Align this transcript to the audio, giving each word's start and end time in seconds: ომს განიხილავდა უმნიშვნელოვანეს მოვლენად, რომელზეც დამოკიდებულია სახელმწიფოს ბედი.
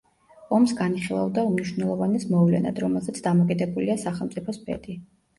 ომს 0.57 0.71
განიხილავდა 0.77 1.41
უმნიშვნელოვანეს 1.49 2.25
მოვლენად, 2.35 2.81
რომელზეც 2.85 3.19
დამოკიდებულია 3.27 3.99
სახელმწიფოს 4.05 4.59
ბედი. 4.71 4.97